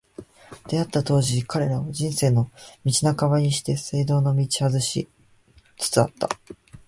[0.67, 2.49] 出逢った当時、彼らは、「人生の
[2.83, 5.07] 道半ばにして正道を踏み外し」
[5.77, 6.27] つつあった。